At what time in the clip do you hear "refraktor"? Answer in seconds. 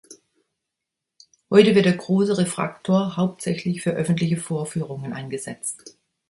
2.39-3.17